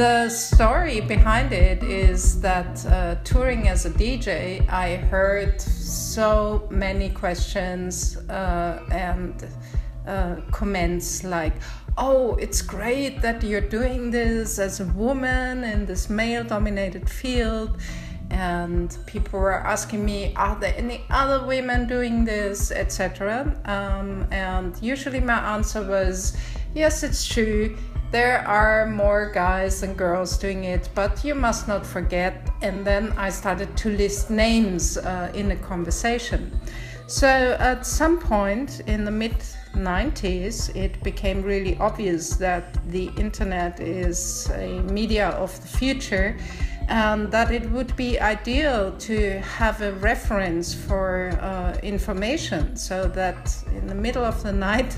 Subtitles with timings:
[0.00, 7.10] The story behind it is that uh, touring as a DJ, I heard so many
[7.10, 9.46] questions uh, and
[10.06, 11.52] uh, comments like,
[11.98, 17.76] oh, it's great that you're doing this as a woman in this male dominated field.
[18.30, 23.54] And people were asking me, are there any other women doing this, etc.
[23.66, 26.38] Um, and usually my answer was,
[26.74, 27.76] yes, it's true.
[28.10, 32.50] There are more guys than girls doing it, but you must not forget.
[32.60, 36.50] And then I started to list names uh, in a conversation.
[37.06, 37.28] So
[37.60, 39.36] at some point in the mid
[39.74, 46.36] 90s, it became really obvious that the internet is a media of the future
[46.88, 53.56] and that it would be ideal to have a reference for uh, information so that
[53.74, 54.96] in the middle of the night,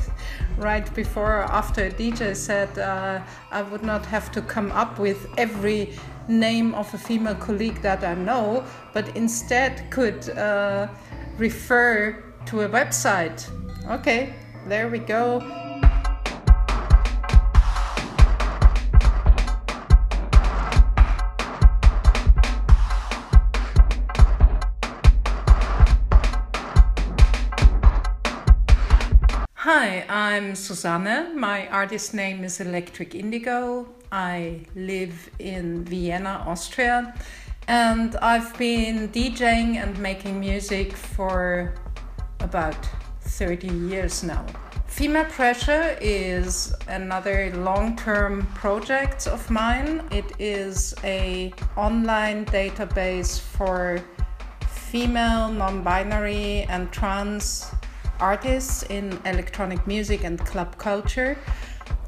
[0.56, 4.98] right before or after a DJ said, uh, I would not have to come up
[4.98, 5.90] with every
[6.28, 10.88] name of a female colleague that I know, but instead could uh,
[11.36, 13.48] refer to a website.
[13.88, 14.34] Okay,
[14.66, 15.71] there we go.
[29.82, 31.36] Hi, I'm Susanne.
[31.36, 33.88] My artist name is Electric Indigo.
[34.12, 37.12] I live in Vienna, Austria,
[37.66, 41.74] and I've been DJing and making music for
[42.38, 42.78] about
[43.22, 44.46] 30 years now.
[44.86, 50.04] Female Pressure is another long-term project of mine.
[50.12, 54.00] It is a online database for
[54.68, 57.66] female, non-binary and trans
[58.22, 61.36] artists in electronic music and club culture.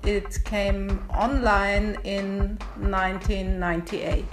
[0.04, 4.24] It came online in 1998.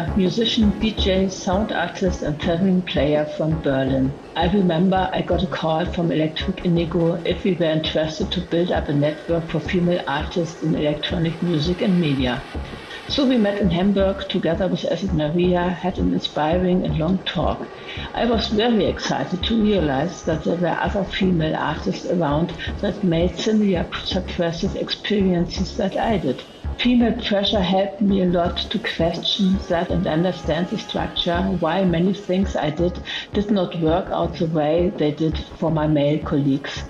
[0.00, 4.10] Meyer, musician, DJ, sound artist, and traveling player from Berlin.
[4.34, 8.72] I remember I got a call from Electric Indigo if we were interested to build
[8.72, 12.42] up a network for female artists in electronic music and media.
[13.08, 17.68] So we met in Hamburg together with Acid Maria, had an inspiring and long talk.
[18.14, 23.38] I was very excited to realize that there were other female artists around that made
[23.38, 26.42] similar suppressive experiences that I did.
[26.80, 32.14] Female pressure helped me a lot to question that and understand the structure, why many
[32.14, 32.98] things I did
[33.34, 36.84] did not work out the way they did for my male colleagues.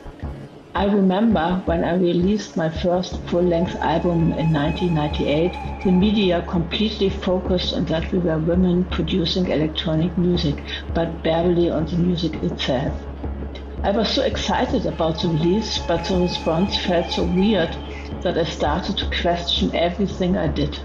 [0.76, 7.10] I remember when I released my first full length album in 1998, the media completely
[7.10, 10.62] focused on that we were women producing electronic music,
[10.94, 12.94] but barely on the music itself.
[13.82, 17.76] I was so excited about the release, but the response felt so weird
[18.22, 20.78] that I started to question everything I did.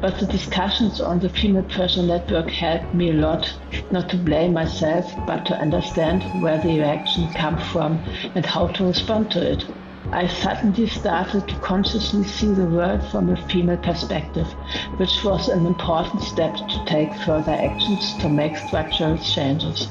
[0.00, 3.52] But the discussions on the Female Pressure Network helped me a lot
[3.90, 7.98] not to blame myself, but to understand where the reaction came from
[8.34, 9.64] and how to respond to it.
[10.12, 14.46] I suddenly started to consciously see the world from a female perspective,
[14.96, 19.88] which was an important step to take further actions to make structural changes.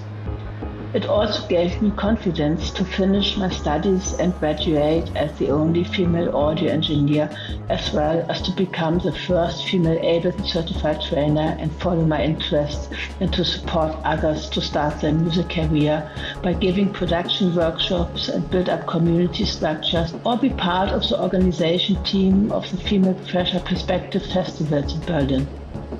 [0.94, 6.34] It also gave me confidence to finish my studies and graduate as the only female
[6.36, 7.30] audio engineer,
[7.70, 12.88] as well as to become the first female Ableton certified trainer and follow my interests
[13.20, 16.10] and to support others to start their music career
[16.42, 22.02] by giving production workshops and build up community structures or be part of the organization
[22.06, 25.48] team of the Female Pressure Perspective Festivals in Berlin.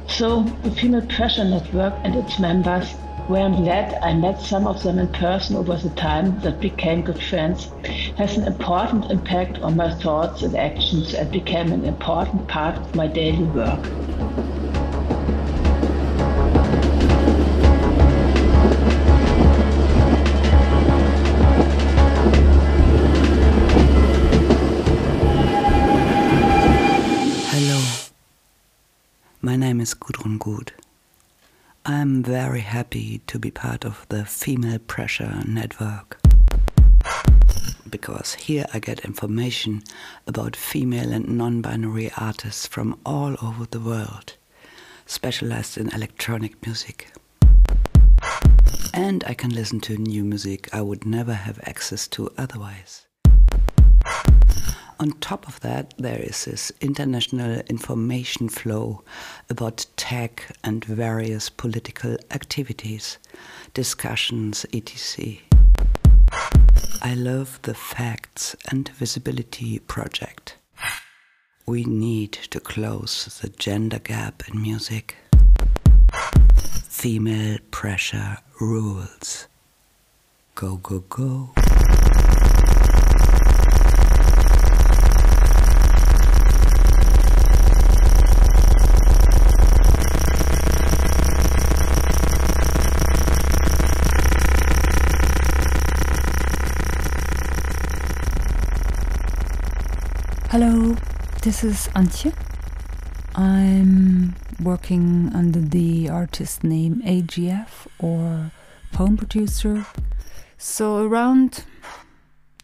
[0.08, 2.96] So, the Female Pressure Network and its members
[3.28, 7.02] where I'm glad I met some of them in person over the time that became
[7.02, 7.70] good friends,
[8.16, 12.96] has an important impact on my thoughts and actions and became an important part of
[12.96, 13.84] my daily work.
[27.52, 27.84] Hello,
[29.42, 30.87] my name is is Gudrun Gut.
[31.90, 36.20] I'm very happy to be part of the Female Pressure Network
[37.90, 39.84] because here I get information
[40.28, 44.34] about female and non binary artists from all over the world,
[45.06, 47.14] specialized in electronic music.
[48.94, 53.07] And I can listen to new music I would never have access to otherwise.
[55.00, 59.04] On top of that, there is this international information flow
[59.48, 63.20] about tech and various political activities,
[63.76, 65.36] discussions, etc.
[67.04, 70.56] I love the Facts and Visibility project.
[71.68, 75.16] We need to close the gender gap in music.
[76.90, 79.48] Female pressure rules.
[80.56, 81.50] Go, go, go.
[100.50, 100.96] Hello,
[101.44, 102.34] this is Antje.
[103.36, 104.34] I'm
[104.64, 108.52] working under the artist name AGF or
[108.94, 109.86] poemproducer.
[110.58, 111.66] So around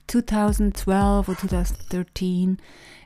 [0.08, 2.58] 2012 or 2013,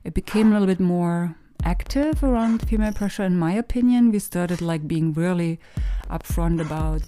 [0.04, 1.34] it became a little bit more
[1.64, 3.24] active around female pressure.
[3.24, 5.60] In my opinion, we started like being really
[6.08, 7.02] upfront about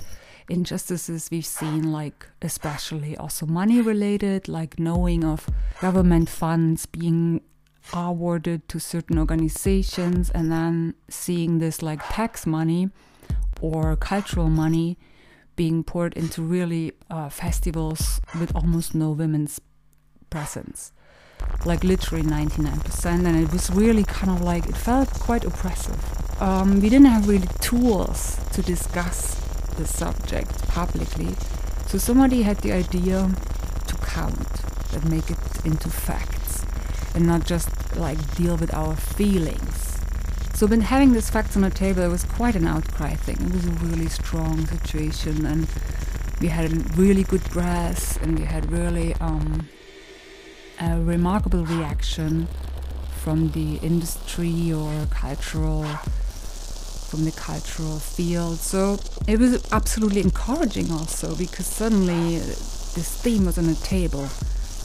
[0.49, 5.47] injustices we've seen, like especially also money related, like knowing of
[5.79, 7.41] government funds being
[7.93, 12.89] awarded to certain organizations and then seeing this like tax money
[13.61, 14.97] or cultural money
[15.55, 19.59] being poured into really uh, festivals with almost no women's
[20.29, 20.93] presence
[21.65, 26.41] like literally 99% and it was really kind of like it felt quite oppressive.
[26.41, 29.35] Um, we didn't have really tools to discuss
[29.75, 31.35] the subject publicly
[31.87, 33.29] so somebody had the idea
[33.87, 34.47] to count
[34.93, 36.38] and make it into facts
[37.15, 39.99] and not just like deal with our feelings.
[40.53, 43.37] So when having these facts on the table, it was quite an outcry thing.
[43.45, 45.67] It was a really strong situation, and
[46.41, 49.69] we had really good press, and we had really um,
[50.81, 52.47] a remarkable reaction
[53.21, 55.85] from the industry or cultural
[57.09, 58.57] from the cultural field.
[58.57, 64.29] So it was absolutely encouraging also because suddenly this theme was on the table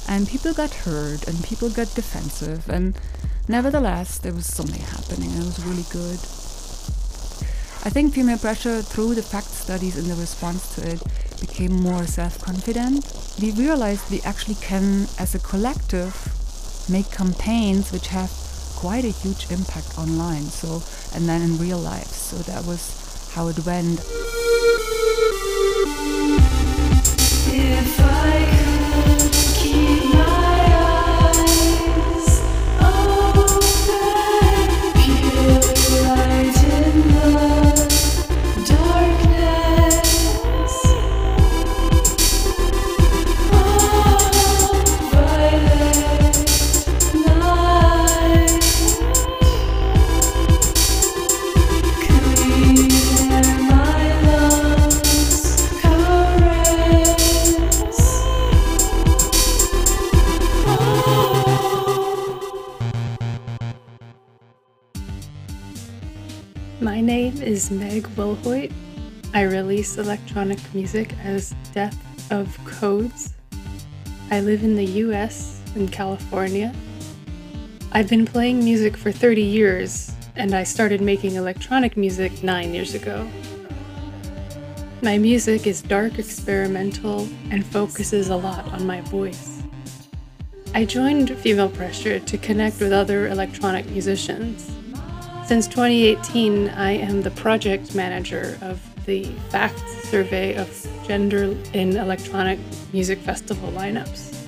[0.08, 2.98] and people got hurt and people got defensive and
[3.48, 6.18] nevertheless there was something happening and it was really good.
[7.86, 11.02] I think female pressure through the fact studies and the response to it
[11.40, 13.12] became more self-confident.
[13.40, 16.14] We realized we actually can as a collective
[16.88, 18.30] make campaigns which have
[18.76, 20.82] quite a huge impact online so
[21.14, 22.08] and then in real life.
[22.08, 24.00] So that was how it went
[68.16, 68.72] Wilhoit.
[69.32, 73.34] I release electronic music as Death of Codes.
[74.30, 76.72] I live in the US in California.
[77.92, 82.94] I've been playing music for 30 years, and I started making electronic music nine years
[82.94, 83.28] ago.
[85.02, 89.62] My music is dark experimental and focuses a lot on my voice.
[90.74, 94.74] I joined Female Pressure to connect with other electronic musicians.
[95.46, 102.58] Since 2018, I am the project manager of the FACT survey of gender in electronic
[102.94, 104.46] music festival lineups.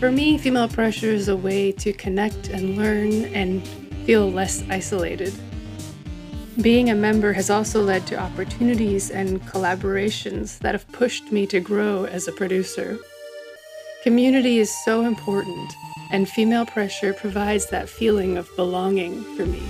[0.00, 3.64] For me, female pressure is a way to connect and learn and
[4.04, 5.32] feel less isolated.
[6.60, 11.60] Being a member has also led to opportunities and collaborations that have pushed me to
[11.60, 12.98] grow as a producer.
[14.02, 15.72] Community is so important,
[16.10, 19.62] and female pressure provides that feeling of belonging for me.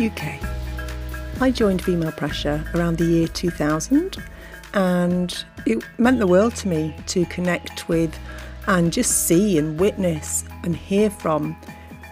[0.00, 0.40] UK.
[1.42, 4.16] I joined Female Pressure around the year 2000
[4.72, 8.18] and it meant the world to me to connect with
[8.66, 11.54] and just see and witness and hear from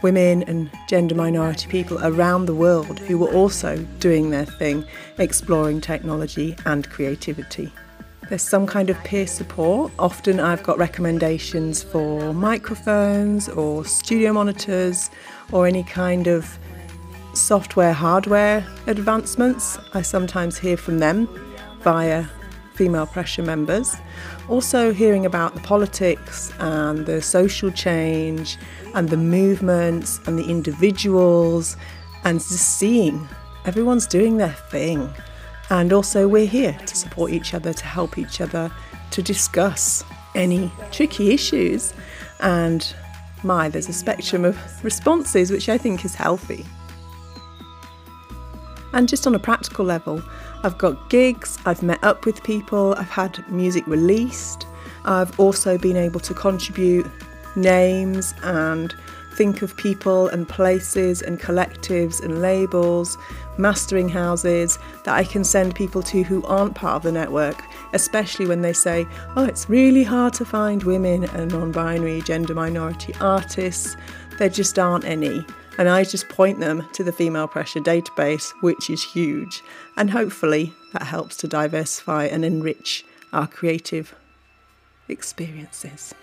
[0.02, 4.84] women and gender minority people around the world who were also doing their thing,
[5.18, 7.72] exploring technology and creativity.
[8.28, 9.90] There's some kind of peer support.
[9.98, 15.10] Often I've got recommendations for microphones or studio monitors
[15.52, 16.58] or any kind of
[17.40, 19.78] software hardware advancements.
[19.94, 21.28] I sometimes hear from them
[21.80, 22.26] via
[22.74, 23.96] female pressure members.
[24.48, 28.56] Also, hearing about the politics and the social change
[28.94, 31.76] and the movements and the individuals
[32.24, 33.28] and just seeing
[33.64, 35.10] everyone's doing their thing.
[35.70, 38.70] And also, we're here to support each other, to help each other,
[39.10, 40.04] to discuss
[40.34, 41.92] any tricky issues.
[42.40, 42.94] And
[43.42, 46.64] my, there's a spectrum of responses, which I think is healthy.
[48.98, 50.20] And just on a practical level,
[50.64, 54.66] I've got gigs, I've met up with people, I've had music released,
[55.04, 57.06] I've also been able to contribute
[57.54, 58.92] names and
[59.34, 63.16] think of people and places and collectives and labels,
[63.56, 67.62] mastering houses that I can send people to who aren't part of the network,
[67.92, 72.52] especially when they say, oh, it's really hard to find women and non binary, gender
[72.52, 73.96] minority artists.
[74.38, 75.46] There just aren't any
[75.78, 79.62] and I just point them to the female pressure database, which is huge.
[79.96, 84.14] And hopefully that helps to diversify and enrich our creative
[85.08, 86.14] experiences.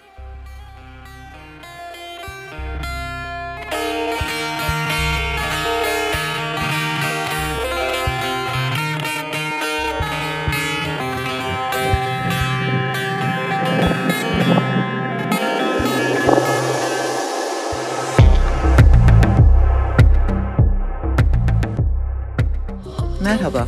[23.26, 23.66] Merhaba.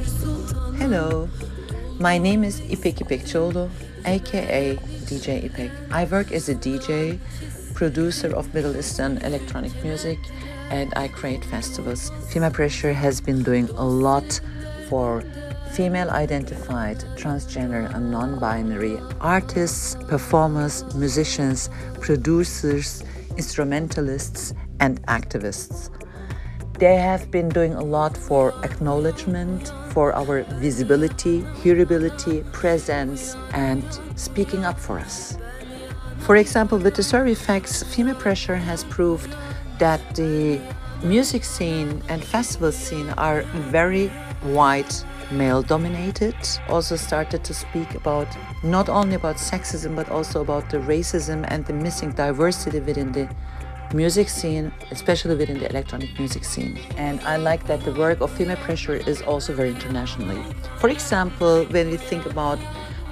[0.77, 1.27] Hello.
[1.99, 3.69] My name is İpek İpekçioğlu,
[4.05, 4.75] aka
[5.09, 5.71] DJ İpek.
[5.91, 7.17] I work as a DJ,
[7.75, 10.17] producer of Middle Eastern electronic music,
[10.71, 12.11] and I create festivals.
[12.29, 14.41] Female Pressure has been doing a lot
[14.89, 15.23] for
[15.73, 23.03] female identified, transgender, and non binary artists, performers, musicians, producers,
[23.37, 25.89] instrumentalists, and activists.
[26.79, 33.83] They have been doing a lot for acknowledgement, for our visibility, hearability, presence, and
[34.15, 35.39] speaking up for us.
[36.19, 39.35] For example, with the survey facts, female pressure has proved
[39.79, 40.61] that the
[41.03, 43.41] music scene and festival scene are
[43.71, 44.09] very
[44.43, 46.35] white male dominated
[46.69, 48.27] also started to speak about
[48.63, 53.27] not only about sexism but also about the racism and the missing diversity within the
[53.93, 56.77] music scene, especially within the electronic music scene.
[56.97, 60.41] And I like that the work of Female Pressure is also very internationally.
[60.79, 62.59] For example, when we think about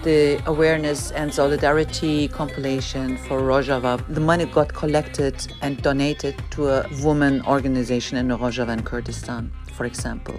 [0.04, 6.88] the awareness and solidarity compilation for Rojava, the money got collected and donated to a
[7.02, 10.36] woman organization in Rojava and Kurdistan, for example.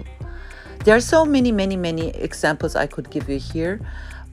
[0.85, 3.81] There are so many, many, many examples I could give you here,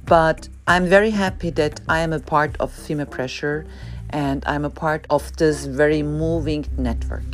[0.04, 3.66] but I'm very happy that I am a part of Female Pressure
[4.14, 7.26] and I'm a part of this very moving network.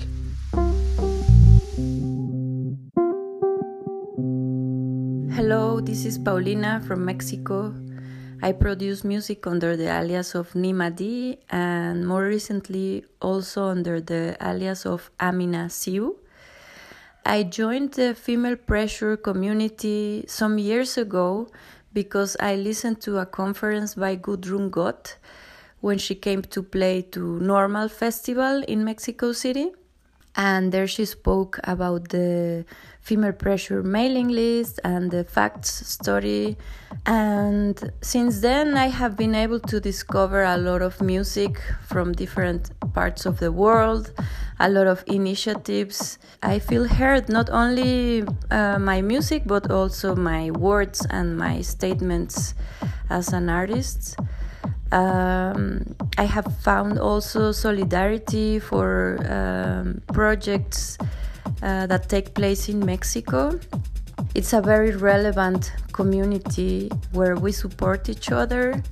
[5.36, 7.74] Hello, this is Paulina from Mexico.
[8.42, 14.38] I produce music under the alias of Nima D and more recently also under the
[14.40, 16.16] alias of Amina Siu.
[17.26, 21.48] I joined the female pressure community some years ago
[21.92, 25.16] because I listened to a conference by Gudrun Gut
[25.80, 29.72] when she came to play to Normal Festival in Mexico City.
[30.36, 32.64] and there she spoke about the
[33.00, 36.56] female pressure mailing list and the facts story.
[37.06, 41.60] And since then i have been able to discover a lot of music
[41.90, 44.12] from different parts of the world
[44.60, 46.18] a lot of initiatives.
[46.42, 52.54] I feel heard not only uh, my music but also my words and my statements
[53.08, 54.16] as an artist
[54.92, 55.84] um,
[56.18, 60.98] I have found also solidarity for um, projects
[61.62, 63.58] uh, that take place in Mexico.
[64.34, 68.82] It's a very relevant community where we support each other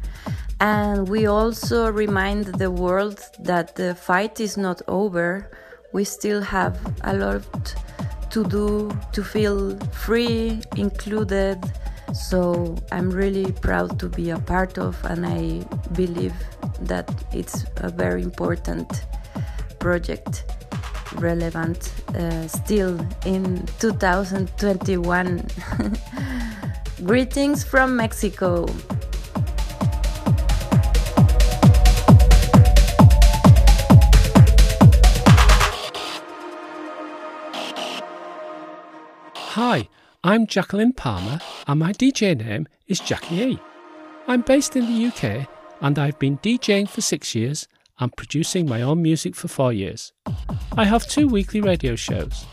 [0.61, 5.51] and we also remind the world that the fight is not over.
[5.93, 7.75] We still have a lot
[8.31, 11.59] to do to feel free, included,
[12.13, 16.35] so I'm really proud to be a part of, and I believe
[16.81, 19.05] that it's a very important
[19.79, 20.45] project,
[21.17, 25.47] relevant uh, still in 2021.
[27.05, 28.67] Greetings from Mexico.
[39.35, 39.89] Hi,
[40.29, 43.59] I'm Jacqueline Palmer, and my DJ name is Jackie E.
[44.27, 45.49] I'm based in the UK,
[45.81, 47.67] and I've been DJing for six years
[47.99, 50.13] and producing my own music for four years.
[50.77, 52.45] I have two weekly radio shows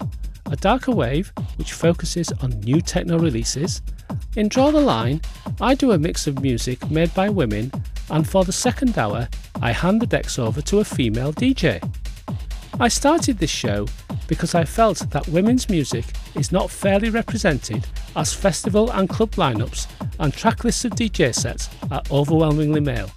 [0.46, 3.82] A Darker Wave, which focuses on new techno releases.
[4.38, 5.20] In Draw the Line,
[5.60, 7.74] I do a mix of music made by women,
[8.10, 9.28] and for the second hour,
[9.62, 11.84] I hand the decks over to a female DJ.
[12.80, 13.86] I started this show
[14.30, 19.88] because I felt that women's music is not fairly represented as festival and club lineups
[20.20, 23.10] and tracklists of DJ sets are overwhelmingly male.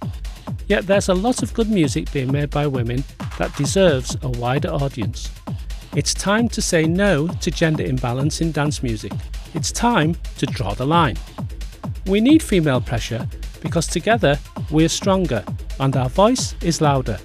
[0.66, 3.04] Yet there's a lot of good music being made by women
[3.38, 5.30] that deserves a wider audience.
[5.96, 9.12] It's time to say no to gender imbalance in dance music.
[9.54, 11.16] It's time to draw the line.
[12.06, 13.26] We need female pressure
[13.60, 14.38] because together
[14.70, 15.44] we're stronger
[15.80, 17.18] and our voice is louder.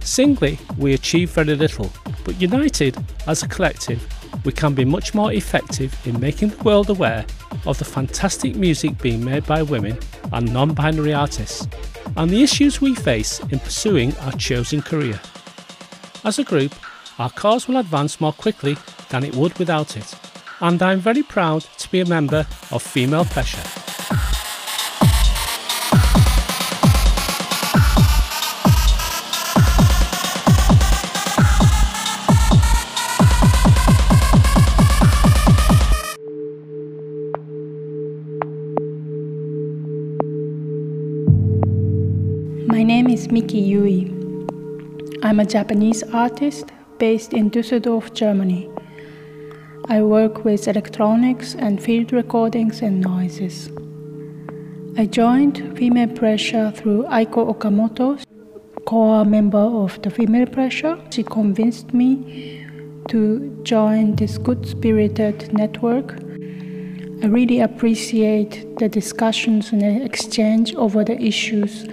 [0.00, 1.90] Singly, we achieve very little,
[2.24, 4.02] but united as a collective,
[4.44, 7.24] we can be much more effective in making the world aware
[7.66, 9.98] of the fantastic music being made by women
[10.32, 11.68] and non binary artists,
[12.16, 15.20] and the issues we face in pursuing our chosen career.
[16.24, 16.74] As a group,
[17.18, 18.76] our cause will advance more quickly
[19.10, 20.14] than it would without it,
[20.60, 24.31] and I'm very proud to be a member of Female Pressure.
[43.32, 44.12] Miki Yui.
[45.22, 46.66] I'm a Japanese artist
[46.98, 48.68] based in Dusseldorf, Germany.
[49.88, 53.70] I work with electronics and field recordings and noises.
[54.98, 58.22] I joined Female Pressure through Aiko Okamoto,
[58.84, 60.98] core member of the Female Pressure.
[61.08, 62.66] She convinced me
[63.08, 66.18] to join this good spirited network.
[67.22, 71.86] I really appreciate the discussions and exchange over the issues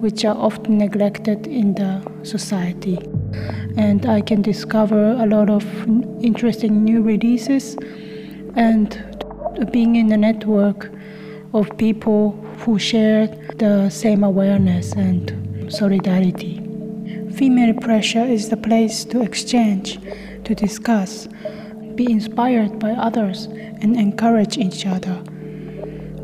[0.00, 2.98] which are often neglected in the society.
[3.76, 5.64] And I can discover a lot of
[6.22, 7.76] interesting new releases
[8.56, 8.88] and
[9.70, 10.90] being in a network
[11.52, 16.56] of people who share the same awareness and solidarity.
[17.34, 19.98] Female pressure is the place to exchange,
[20.44, 21.28] to discuss,
[21.94, 23.46] be inspired by others,
[23.82, 25.22] and encourage each other.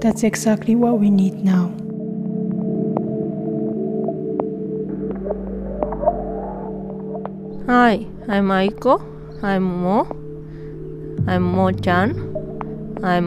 [0.00, 1.74] That's exactly what we need now.
[7.68, 8.92] Hi, I'm Aiko.
[9.42, 10.04] I'm Mo.
[11.26, 12.12] I'm Mo Chan.
[13.02, 13.26] I'm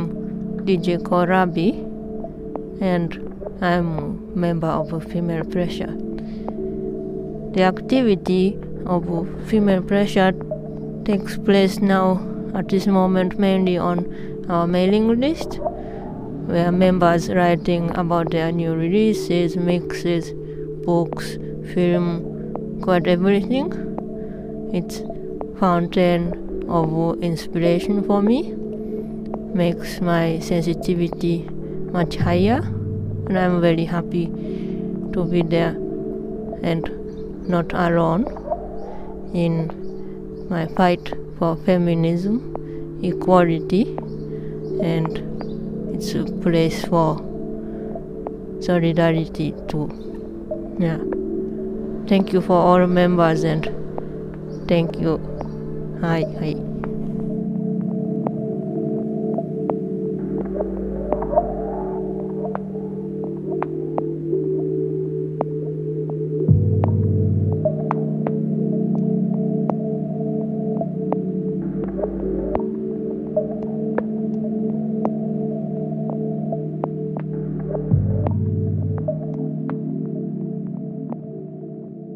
[0.63, 1.71] DJ Kohlrabi.
[2.79, 3.17] And
[3.61, 5.93] I'm member of Female Pressure.
[7.53, 10.31] The activity of Female Pressure
[11.03, 12.25] takes place now
[12.55, 15.59] at this moment mainly on our mailing list
[16.45, 20.31] where members writing about their new releases, mixes,
[20.85, 21.37] books,
[21.73, 23.88] film, quite everything.
[24.71, 25.01] It's
[25.59, 28.53] fountain of inspiration for me,
[29.53, 31.39] makes my sensitivity
[31.91, 32.61] much higher,
[33.27, 35.75] and I'm very happy to be there
[36.61, 38.25] and not alone
[39.33, 43.97] in my fight for feminism, equality,
[44.83, 47.17] and it's a place for
[48.61, 49.89] solidarity too.
[50.79, 50.99] Yeah.
[52.07, 53.78] Thank you for all members and
[54.68, 55.18] Thank you,
[56.00, 56.56] はいはい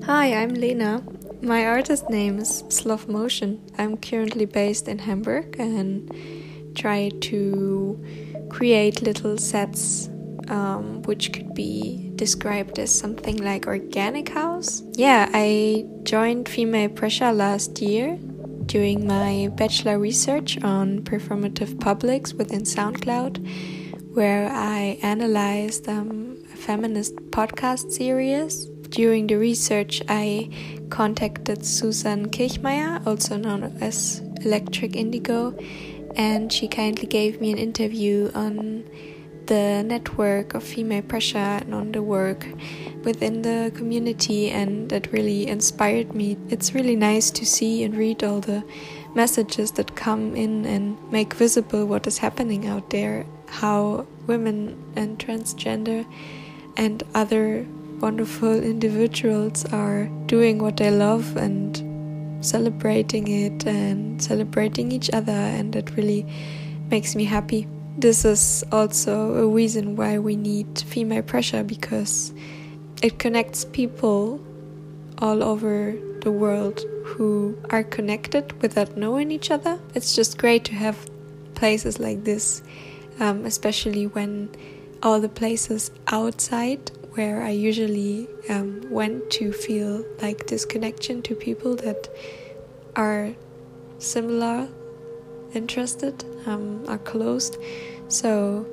[0.08, 1.11] Hi, I'm Lena.
[1.43, 3.59] My artist name is Slothmotion.
[3.77, 6.09] I'm currently based in Hamburg and
[6.73, 8.01] try to
[8.49, 10.07] create little sets
[10.47, 14.83] um, which could be described as something like organic house.
[14.93, 18.17] Yeah, I joined Female Pressure last year
[18.65, 27.17] doing my bachelor research on performative publics within SoundCloud, where I analyzed um, a feminist
[27.31, 30.49] podcast series during the research, I
[30.89, 35.57] contacted Susan Kirchmayr, also known as Electric Indigo,
[36.15, 38.83] and she kindly gave me an interview on
[39.47, 42.47] the network of female pressure and on the work
[43.03, 46.37] within the community, and that really inspired me.
[46.49, 48.63] It's really nice to see and read all the
[49.15, 55.17] messages that come in and make visible what is happening out there, how women and
[55.17, 56.05] transgender
[56.77, 57.65] and other
[58.03, 61.81] wonderful individuals are doing what they love and
[62.45, 66.25] celebrating it and celebrating each other, and that really
[66.91, 67.65] makes me happy.
[67.97, 72.33] This is also a reason why we need female pressure because
[73.01, 74.43] it connects people
[75.19, 79.79] all over the world who are connected without knowing each other.
[79.95, 80.97] It's just great to have
[81.55, 82.63] places like this,
[83.21, 84.49] um, especially when
[85.01, 91.35] all the places outside where I usually um, went to feel like this connection to
[91.35, 92.09] people that
[92.95, 93.33] are
[93.99, 94.67] similar,
[95.53, 97.57] interested, um, are closed.
[98.07, 98.65] So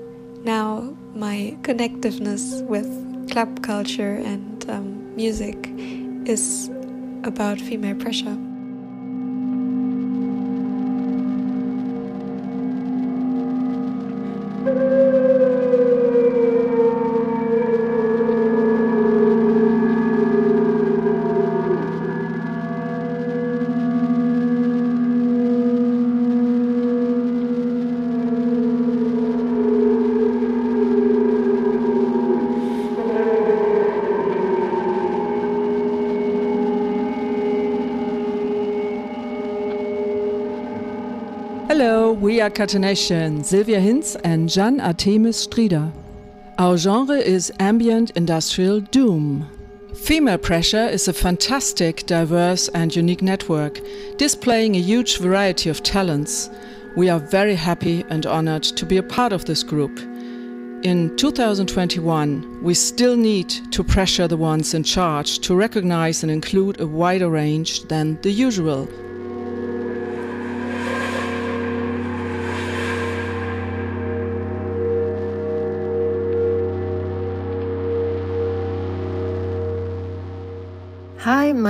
[0.42, 2.88] now my connectiveness with
[3.30, 5.56] club culture and um, music
[6.26, 6.70] is
[7.24, 8.49] about female pressure.
[42.50, 45.92] Catenation, Sylvia Hinz and Jeanne Artemis Strieder.
[46.58, 49.48] Our genre is ambient industrial doom.
[49.94, 53.80] Female Pressure is a fantastic, diverse, and unique network,
[54.18, 56.50] displaying a huge variety of talents.
[56.96, 59.98] We are very happy and honored to be a part of this group.
[60.82, 66.80] In 2021, we still need to pressure the ones in charge to recognize and include
[66.80, 68.88] a wider range than the usual.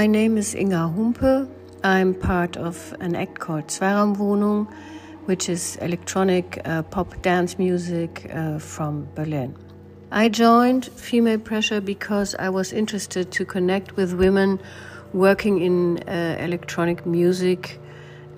[0.00, 1.46] My name is Inga Humpe.
[1.84, 4.66] I'm part of an act called Zweiraumwohnung,
[5.26, 9.54] which is electronic uh, pop dance music uh, from Berlin.
[10.10, 14.58] I joined Female Pressure because I was interested to connect with women
[15.12, 17.78] working in uh, electronic music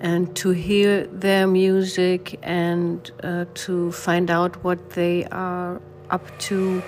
[0.01, 6.81] and to hear their music and uh, to find out what they are up to,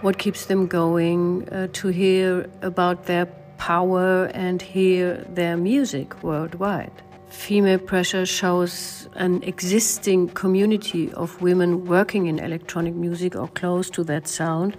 [0.00, 3.26] what keeps them going, uh, to hear about their
[3.62, 6.90] power and hear their music worldwide.
[7.28, 14.02] Female Pressure shows an existing community of women working in electronic music or close to
[14.02, 14.76] that sound,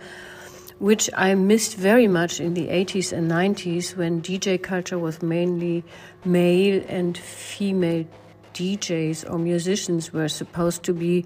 [0.79, 5.85] which I missed very much in the 80s and 90s when DJ culture was mainly
[6.25, 8.05] male and female
[8.53, 11.23] DJs or musicians were supposed to be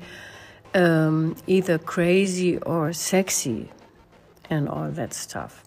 [0.75, 3.71] um, either crazy or sexy
[4.47, 5.66] and all that stuff.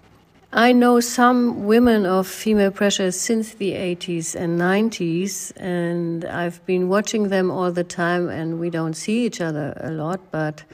[0.52, 6.88] I know some women of female pressure since the 80s and 90s, and I've been
[6.88, 10.64] watching them all the time, and we don't see each other a lot, but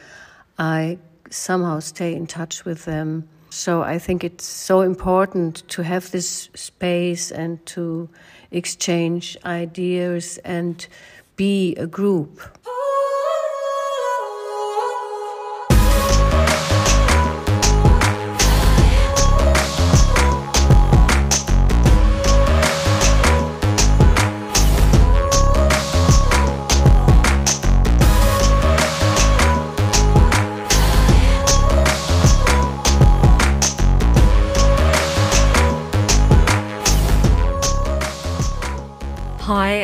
[0.58, 0.96] I
[1.28, 3.28] somehow stay in touch with them.
[3.50, 8.08] So I think it's so important to have this space and to
[8.50, 10.86] exchange ideas and
[11.36, 12.40] be a group.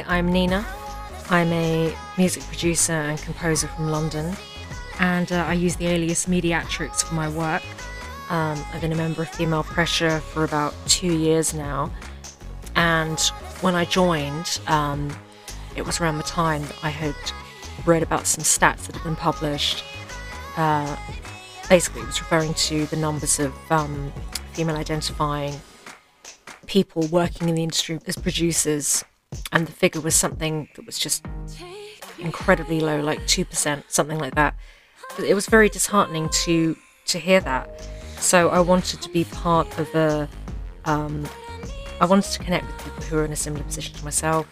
[0.06, 0.66] I'm Nina.
[1.30, 4.34] I'm a music producer and composer from London,
[4.98, 7.62] and uh, I use the alias Mediatrix for my work.
[8.30, 11.90] Um, I've been a member of Female Pressure for about two years now,
[12.76, 13.18] and
[13.60, 15.14] when I joined, um,
[15.76, 17.14] it was around the time that I had
[17.86, 19.84] read about some stats that had been published.
[20.56, 20.96] Uh,
[21.68, 24.12] basically, it was referring to the numbers of um,
[24.52, 25.60] female identifying
[26.66, 29.04] people working in the industry as producers,
[29.52, 31.24] and the figure was something that was just
[32.18, 34.54] incredibly low, like 2%, something like that.
[35.18, 37.68] It was very disheartening to to hear that.
[38.18, 40.28] So I wanted to be part of a.
[40.84, 41.28] Um,
[42.00, 44.46] I wanted to connect with people who are in a similar position to myself.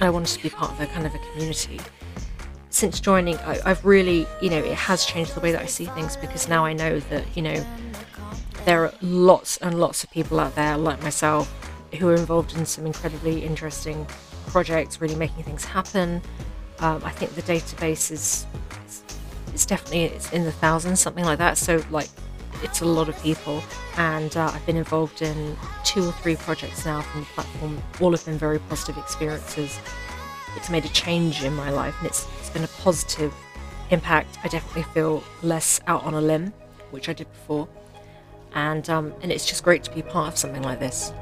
[0.00, 1.80] I wanted to be part of a kind of a community.
[2.70, 5.86] Since joining, I, I've really, you know, it has changed the way that I see
[5.86, 7.66] things because now I know that, you know,
[8.64, 12.64] there are lots and lots of people out there like myself who are involved in
[12.66, 14.06] some incredibly interesting
[14.46, 16.22] projects, really making things happen.
[16.78, 18.46] Um, I think the database is
[19.52, 21.58] it's definitely it's in the thousands, something like that.
[21.58, 22.08] So like
[22.62, 23.62] it's a lot of people,
[23.96, 27.82] and uh, I've been involved in two or three projects now from the platform.
[28.00, 29.78] All of them very positive experiences.
[30.56, 33.34] It's made a change in my life, and it's it's been a positive
[33.90, 34.38] impact.
[34.44, 36.52] I definitely feel less out on a limb,
[36.90, 37.68] which I did before,
[38.54, 41.12] and um, and it's just great to be part of something like this.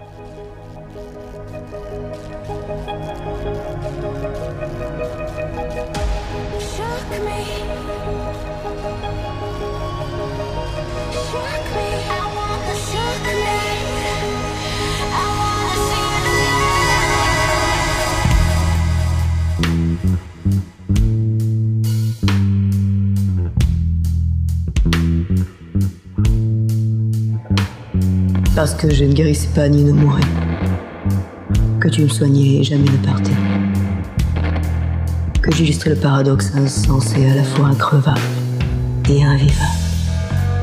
[28.58, 30.20] Parce que je ne guérissais pas ni ne mourais.
[31.78, 33.30] Que tu me soignais et jamais ne partais.
[35.40, 38.18] Que j'illustrais le paradoxe insensé à la fois increvable
[39.08, 39.62] et invivable.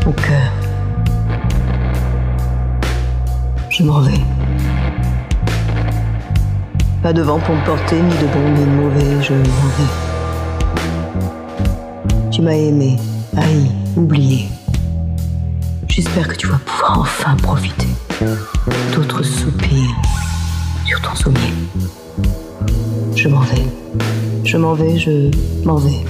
[0.06, 0.52] Au cœur.
[3.70, 4.20] Je m'en vais.
[7.02, 9.92] Pas de vent pour me porter, ni de bon ni de mauvais, je m'en vais.
[12.30, 12.98] Tu m'as aimé,
[13.38, 14.50] haï, oublié.
[15.96, 17.88] J'espère que tu vas pouvoir enfin profiter
[18.94, 19.96] d'autres soupirs
[20.86, 21.54] sur ton sommier.
[23.16, 23.66] Je m'en vais.
[24.44, 25.32] Je m'en vais, je
[25.64, 26.04] m'en vais.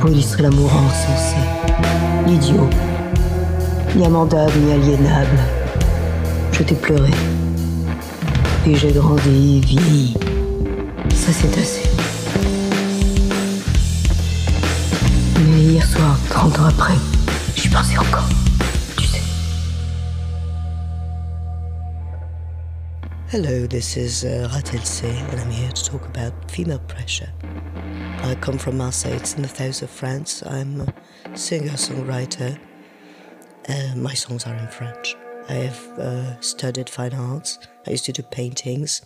[0.00, 1.36] Pour illustrer l'amour insensé,
[2.28, 2.70] l'idiot,
[3.94, 5.38] ni amendable ni aliénable.
[6.52, 7.10] Je t'ai pleuré.
[8.66, 10.14] Et j'ai grandi, vieilli.
[11.10, 11.93] Ça c'est assez.
[15.84, 16.94] Soir, 30 ans après,
[17.56, 18.28] j'y pensais encore.
[18.96, 19.20] Tu sais.
[23.32, 27.30] Hello, this is uh, and I'm here to talk about female pressure.
[28.22, 30.42] I come from Marseille, it's in the south of France.
[30.46, 32.58] I'm a singer songwriter.
[33.68, 35.16] Uh, my songs are in French.
[35.48, 37.58] I have uh, studied fine arts.
[37.86, 39.02] I used to do paintings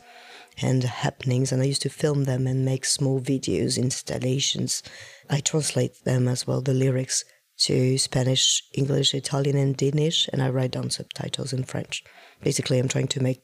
[0.62, 4.82] and happenings, and I used to film them and make small videos, installations.
[5.30, 7.24] I translate them as well, the lyrics
[7.58, 12.04] to Spanish, English, Italian, and Danish, and I write down subtitles in French.
[12.42, 13.42] Basically, I'm trying to make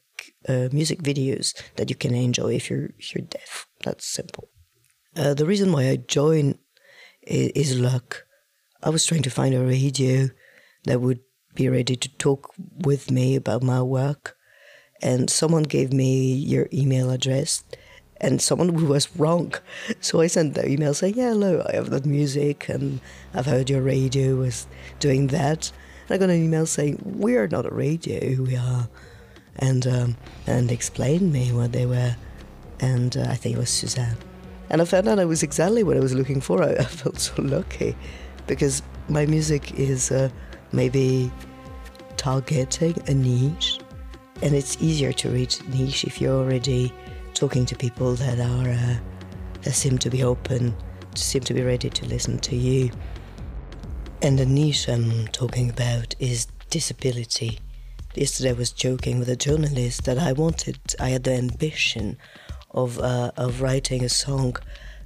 [0.49, 3.67] uh, music videos that you can enjoy if you're if you're deaf.
[3.85, 4.49] That's simple.
[5.17, 6.59] Uh, the reason why I joined
[7.23, 8.25] is, is luck.
[8.83, 10.29] I was trying to find a radio
[10.85, 11.21] that would
[11.55, 14.37] be ready to talk with me about my work,
[15.03, 17.65] and someone gave me your email address.
[18.21, 19.55] And someone was wrong.
[20.01, 23.01] So I sent the email saying, Yeah, hello, I have that music and
[23.35, 24.67] I've heard your radio was
[24.99, 25.73] doing that.
[26.09, 28.89] And I got an email saying, We are not a radio, we are
[29.57, 32.17] and um, and explained me what they were,
[32.81, 34.17] and uh, I think it was Suzanne,
[34.71, 36.63] and I found out I was exactly what I was looking for.
[36.63, 37.97] I, I felt so lucky,
[38.47, 40.29] because my music is uh,
[40.73, 41.31] maybe
[42.17, 43.81] targeting a niche,
[44.43, 46.93] and it's easier to reach niche if you're already
[47.45, 48.97] talking to people that are uh,
[49.63, 50.75] that seem to be open,
[51.15, 52.91] seem to be ready to listen to you.
[54.23, 57.61] And the niche I'm talking about is disability
[58.15, 62.17] yesterday I was joking with a journalist that I wanted, I had the ambition
[62.71, 64.57] of uh, of writing a song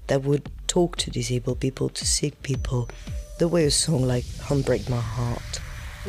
[0.07, 2.89] that would talk to disabled people, to sick people,
[3.39, 5.61] the way a song like "Unbreak My Heart"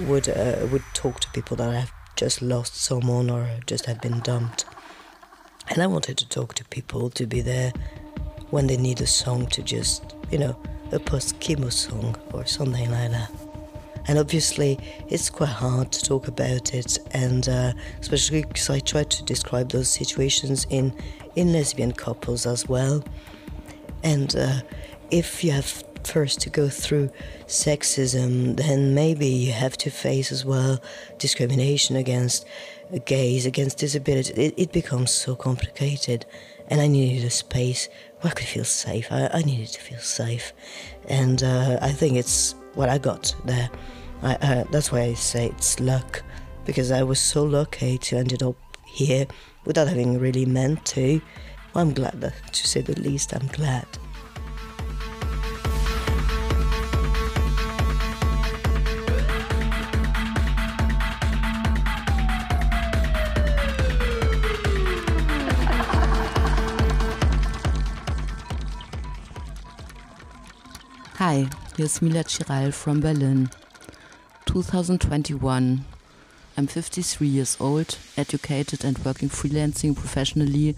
[0.08, 4.20] would uh, would talk to people that have just lost someone or just have been
[4.20, 4.66] dumped.
[5.70, 7.72] And I wanted to talk to people to be there
[8.50, 10.58] when they need a song to just, you know,
[10.92, 13.32] a post chemo song or something like that.
[14.10, 19.04] and obviously it's quite hard to talk about it, and uh, especially because I try
[19.04, 20.94] to describe those situations in
[21.36, 23.04] in lesbian couples as well.
[24.04, 24.62] And uh,
[25.12, 27.12] if you have first to go through
[27.46, 30.82] sexism, then maybe you have to face as well
[31.20, 32.48] discrimination against
[33.06, 34.34] gays, against disability.
[34.34, 36.26] It, it becomes so complicated,
[36.68, 37.88] and I needed a space
[38.22, 39.12] where I could feel safe.
[39.12, 40.54] I, I needed to feel safe,
[41.08, 43.70] and uh, I think it's what I got there.
[44.24, 46.24] I, uh, that's why I say it's luck,
[46.66, 49.28] because I was so lucky to ended up here
[49.66, 51.22] without having really meant to.
[51.76, 53.86] I'm glad, that, to say the least, I'm glad.
[71.20, 73.50] Hi, here's Mila Chiral from Berlin.
[74.46, 75.84] 2021.
[76.56, 80.78] I'm 53 years old, educated and working freelancing professionally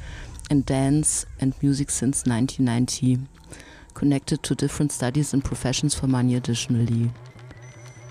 [0.50, 3.20] in dance and music since 1990.
[3.94, 7.12] Connected to different studies and professions for money additionally.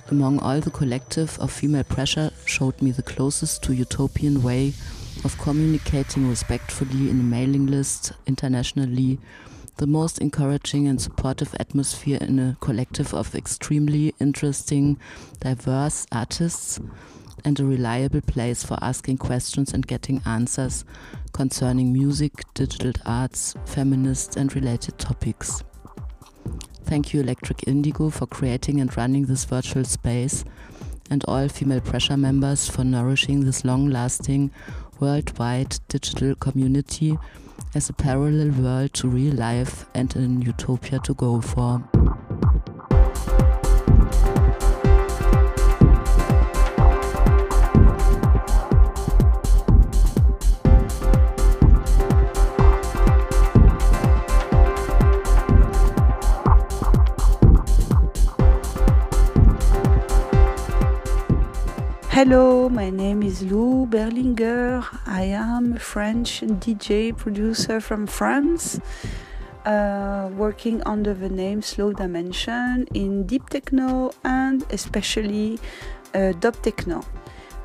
[0.09, 4.75] Among all the collective of female pressure showed me the closest to utopian way
[5.25, 9.19] of communicating respectfully in a mailing list internationally
[9.81, 14.99] the most encouraging and supportive atmosphere in a collective of extremely interesting,
[15.41, 16.79] diverse artists,
[17.47, 20.85] and a reliable place for asking questions and getting answers
[21.33, 25.65] concerning music, digital arts, feminist, and related topics.
[26.85, 30.45] Thank you, Electric Indigo, for creating and running this virtual space,
[31.09, 34.51] and all female pressure members for nourishing this long lasting,
[35.01, 37.17] worldwide digital community
[37.75, 42.00] as a parallel world to real life and an utopia to go for.
[62.23, 64.85] Hello, my name is Lou Berlinger.
[65.07, 68.79] I am a French DJ producer from France,
[69.65, 75.59] uh, working under the name Slow Dimension in deep techno and especially
[76.13, 77.01] uh, dub techno.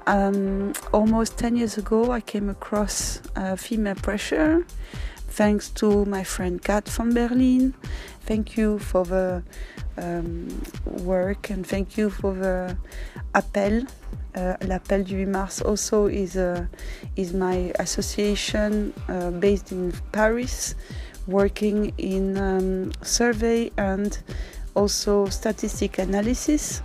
[0.07, 4.65] Um, almost 10 years ago, I came across uh, Female Pressure
[5.27, 7.73] thanks to my friend Kat from Berlin.
[8.21, 9.43] Thank you for the
[9.97, 12.77] um, work and thank you for the
[13.33, 13.83] appel
[14.35, 16.65] uh, L'Appel du 8 mars also is, uh,
[17.15, 20.75] is my association uh, based in Paris,
[21.27, 24.19] working in um, survey and
[24.75, 26.81] also statistic analysis.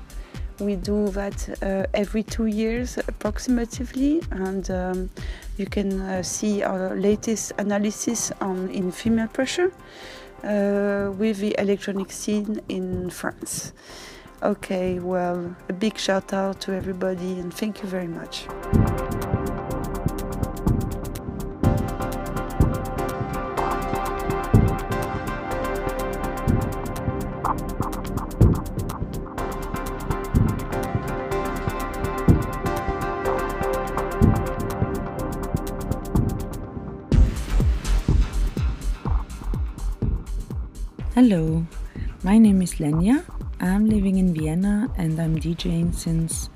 [0.61, 5.11] We do that uh, every two years approximately, and um,
[5.57, 9.73] you can uh, see our latest analysis on in female pressure
[10.45, 13.73] uh, with the electronic scene in France.
[14.43, 18.47] Okay, well, a big shout out to everybody and thank you very much.
[41.15, 41.67] Hello,
[42.25, 43.23] my name is Lenia
[43.63, 46.49] I'm living in Vienna and I'm DJing since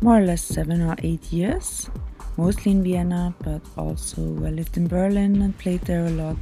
[0.00, 1.88] more or less seven or eight years,
[2.36, 6.36] mostly in Vienna, but also I lived in Berlin and played there a lot.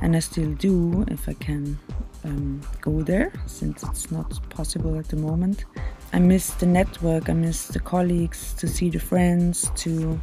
[0.00, 1.78] And I still do if I can
[2.24, 5.64] um, go there, since it's not possible at the moment.
[6.12, 10.20] I miss the network, I miss the colleagues, to see the friends, to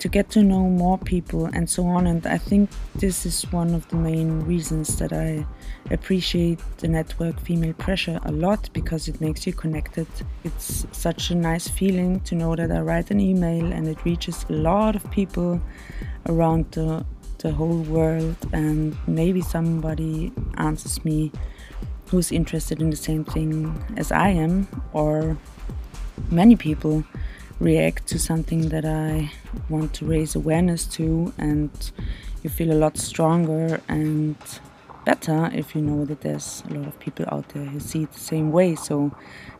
[0.00, 2.06] to get to know more people and so on.
[2.06, 5.46] And I think this is one of the main reasons that I
[5.90, 10.06] appreciate the network Female Pressure a lot because it makes you connected.
[10.42, 14.44] It's such a nice feeling to know that I write an email and it reaches
[14.48, 15.60] a lot of people
[16.28, 17.04] around the,
[17.38, 21.32] the whole world, and maybe somebody answers me
[22.08, 25.38] who's interested in the same thing as I am, or
[26.30, 27.04] many people
[27.60, 29.30] react to something that I
[29.68, 31.70] want to raise awareness to, and
[32.42, 34.36] you feel a lot stronger and
[35.04, 38.12] better if you know that there's a lot of people out there who see it
[38.12, 38.74] the same way.
[38.74, 39.14] So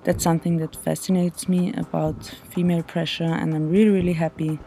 [0.05, 4.59] that's something that fascinates me about female pressure, and I'm really, really happy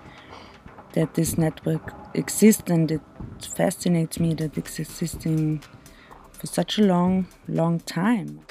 [0.93, 3.01] that this network exists, and it
[3.41, 5.63] fascinates me that it's existing
[6.31, 8.41] for such a long, long time.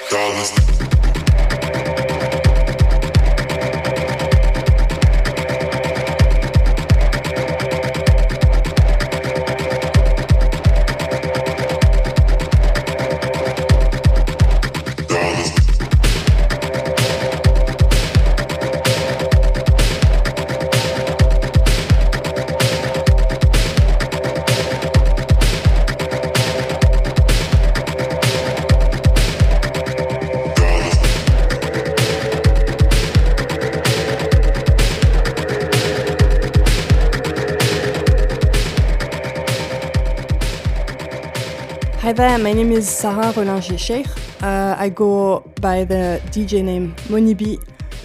[42.13, 44.07] Hi there, my name is Sarah Rollinger Sheikh.
[44.43, 47.59] Uh, I go by the DJ name Monibi.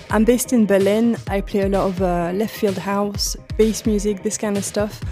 [0.10, 1.18] I'm based in Berlin.
[1.28, 5.04] I play a lot of uh, left field house, bass music, this kind of stuff.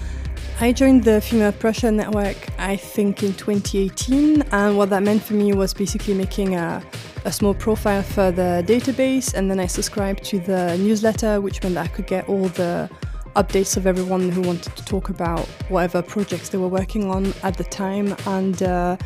[0.62, 5.34] I joined the Female Pressure Network, I think, in 2018, and what that meant for
[5.34, 6.82] me was basically making a,
[7.26, 11.76] a small profile for the database, and then I subscribed to the newsletter, which meant
[11.76, 12.90] that I could get all the
[13.36, 17.58] updates of everyone who wanted to talk about whatever projects they were working on at
[17.58, 18.16] the time.
[18.26, 18.98] And uh,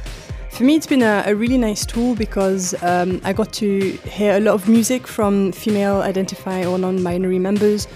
[0.52, 4.38] for me, it's been a, a really nice tool because um, I got to hear
[4.38, 7.88] a lot of music from female identified or non binary members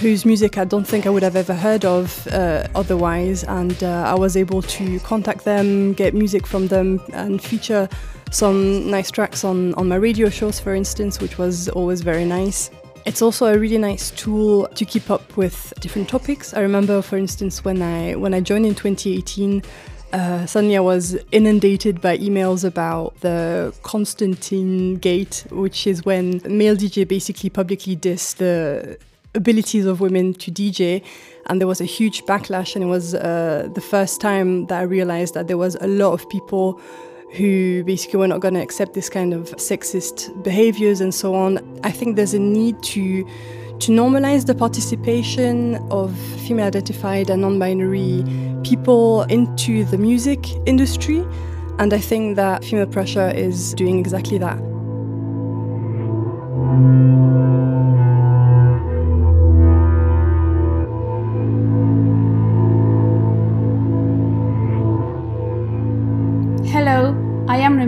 [0.00, 3.44] whose music I don't think I would have ever heard of uh, otherwise.
[3.44, 7.88] And uh, I was able to contact them, get music from them, and feature
[8.30, 12.70] some nice tracks on, on my radio shows, for instance, which was always very nice.
[13.06, 16.54] It's also a really nice tool to keep up with different topics.
[16.54, 19.62] I remember, for instance, when I when I joined in 2018,
[20.14, 26.76] uh, suddenly I was inundated by emails about the Constantine Gate, which is when male
[26.76, 28.96] DJ basically publicly dissed the
[29.34, 31.02] abilities of women to DJ.
[31.46, 34.82] And there was a huge backlash, and it was uh, the first time that I
[34.84, 36.80] realized that there was a lot of people
[37.36, 41.58] who basically were not going to accept this kind of sexist behaviors and so on.
[41.82, 43.24] I think there's a need to
[43.80, 46.16] to normalize the participation of
[46.46, 48.24] female identified and non-binary
[48.62, 51.26] people into the music industry
[51.80, 54.58] and I think that female pressure is doing exactly that.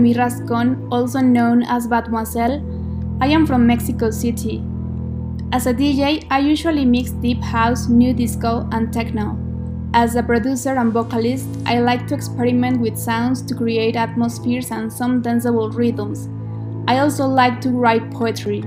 [0.07, 2.63] I am Remy Rascon, also known as Badmoiselle.
[3.19, 4.63] I am from Mexico City.
[5.51, 9.37] As a DJ, I usually mix deep house, new disco, and techno.
[9.93, 14.91] As a producer and vocalist, I like to experiment with sounds to create atmospheres and
[14.91, 16.29] some danceable rhythms.
[16.87, 18.63] I also like to write poetry.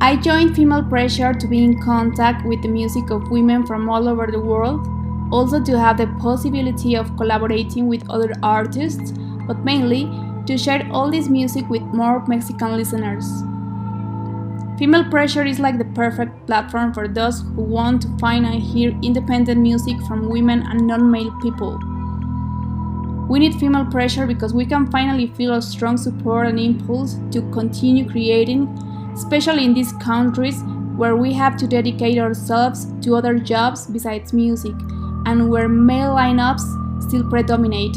[0.00, 4.08] I joined Female Pressure to be in contact with the music of women from all
[4.08, 4.88] over the world,
[5.32, 9.12] also to have the possibility of collaborating with other artists,
[9.46, 10.10] but mainly
[10.46, 13.42] to share all this music with more Mexican listeners.
[14.78, 18.90] Female Pressure is like the perfect platform for those who want to find and hear
[19.02, 21.78] independent music from women and non male people.
[23.28, 27.40] We need female pressure because we can finally feel a strong support and impulse to
[27.52, 28.66] continue creating,
[29.14, 30.62] especially in these countries
[30.96, 34.74] where we have to dedicate ourselves to other jobs besides music
[35.26, 37.96] and where male lineups still predominate.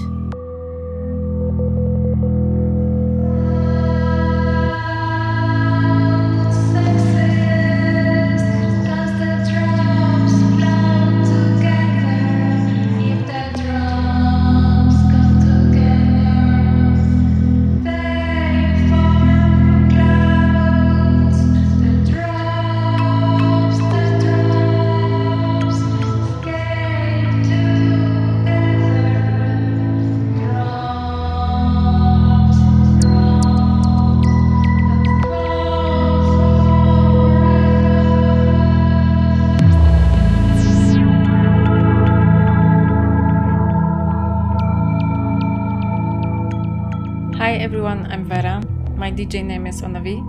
[49.17, 50.21] DJ name is ona v.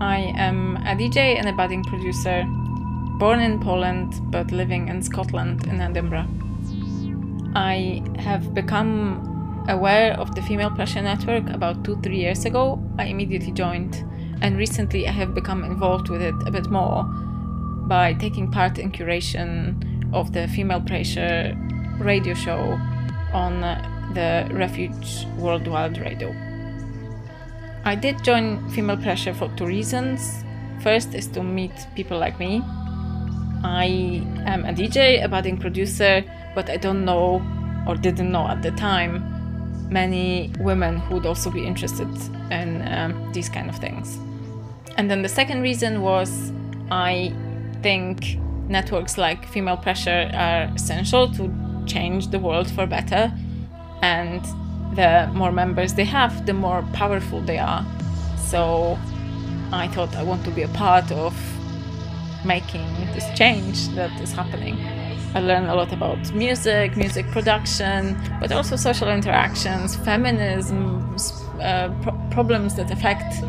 [0.00, 2.42] I am a DJ and a budding producer,
[3.18, 6.26] born in Poland but living in Scotland in Edinburgh.
[7.54, 12.82] I have become aware of the Female Pressure Network about two, three years ago.
[12.98, 14.02] I immediately joined,
[14.40, 18.90] and recently I have become involved with it a bit more by taking part in
[18.90, 21.54] curation of the Female Pressure
[21.98, 22.80] radio show
[23.34, 23.60] on
[24.14, 26.34] the Refuge Worldwide Radio.
[27.86, 30.42] I did join Female Pressure for two reasons.
[30.82, 32.60] First is to meet people like me.
[33.62, 36.24] I am a DJ, a budding producer,
[36.56, 37.40] but I don't know
[37.86, 39.22] or didn't know at the time
[39.88, 42.08] many women who would also be interested
[42.50, 44.18] in um, these kind of things.
[44.96, 46.50] And then the second reason was
[46.90, 47.32] I
[47.84, 51.54] think networks like Female Pressure are essential to
[51.86, 53.32] change the world for better.
[54.02, 54.44] And
[54.96, 57.84] the more members they have, the more powerful they are.
[58.38, 58.98] So
[59.72, 61.34] I thought I want to be a part of
[62.44, 64.78] making this change that is happening.
[65.34, 71.16] I learned a lot about music, music production, but also social interactions, feminism,
[71.60, 73.42] uh, pro- problems that affect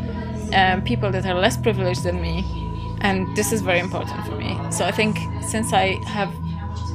[0.54, 2.44] um, people that are less privileged than me.
[3.00, 4.58] And this is very important for me.
[4.70, 6.34] So I think since I have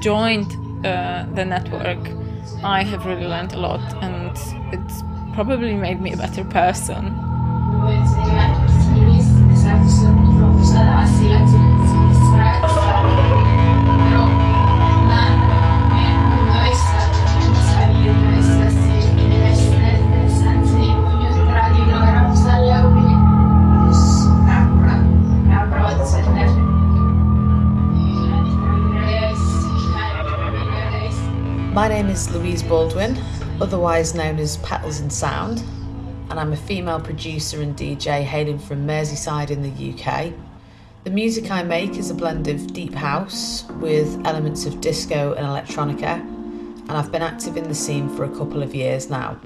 [0.02, 0.52] joined
[0.86, 1.98] uh, the network,
[2.64, 4.38] I have really learned a lot and
[4.74, 7.23] it's probably made me a better person.
[31.74, 33.18] My name is Louise Baldwin,
[33.60, 35.64] otherwise known as Petals in Sound,
[36.30, 40.34] and I'm a female producer and DJ hailing from Merseyside in the UK.
[41.04, 45.48] The music I make is a blend of deep house with elements of disco and
[45.48, 49.40] electronica, and I've been active in the scene for a couple of years now.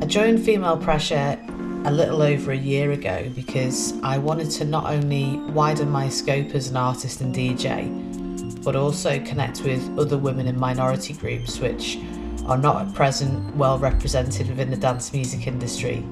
[0.00, 1.38] I joined Female Pressure
[1.84, 6.54] a little over a year ago because I wanted to not only widen my scope
[6.54, 8.21] as an artist and DJ,
[8.62, 11.98] but also connect with other women in minority groups which
[12.46, 16.04] are not at present well represented within the dance music industry.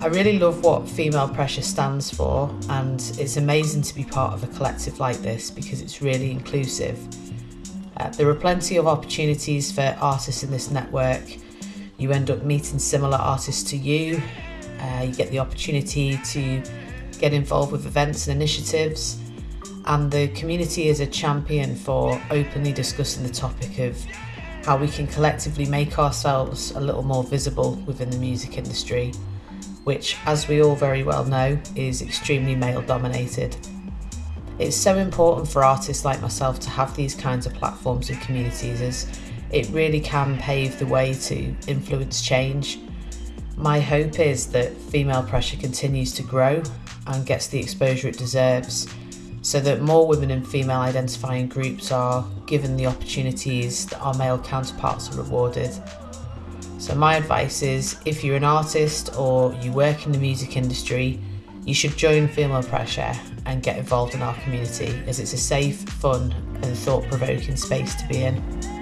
[0.00, 4.42] I really love what Female Pressure stands for, and it's amazing to be part of
[4.42, 6.98] a collective like this because it's really inclusive.
[7.98, 11.22] Uh, there are plenty of opportunities for artists in this network.
[11.98, 14.22] You end up meeting similar artists to you,
[14.80, 16.62] uh, you get the opportunity to
[17.18, 19.19] get involved with events and initiatives
[19.86, 24.02] and the community is a champion for openly discussing the topic of
[24.64, 29.12] how we can collectively make ourselves a little more visible within the music industry,
[29.84, 33.56] which, as we all very well know, is extremely male dominated.
[34.58, 38.82] It's so important for artists like myself to have these kinds of platforms and communities
[38.82, 39.20] as
[39.50, 42.78] it really can pave the way to influence change.
[43.56, 46.62] My hope is that female pressure continues to grow
[47.06, 48.86] and gets the exposure it deserves
[49.42, 54.38] so that more women and female identifying groups are given the opportunities that our male
[54.38, 55.70] counterparts are rewarded.
[56.78, 61.20] So, my advice is if you're an artist or you work in the music industry,
[61.64, 63.12] you should join Female Pressure
[63.44, 66.32] and get involved in our community as it's a safe, fun,
[66.62, 68.79] and thought provoking space to be in.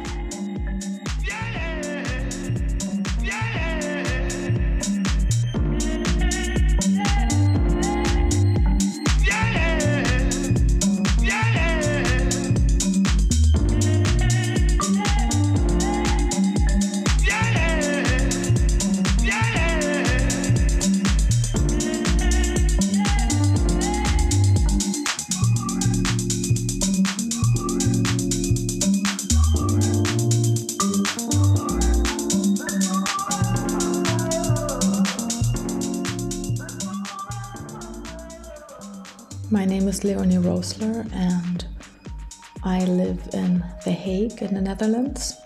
[44.28, 45.40] In the Netherlands.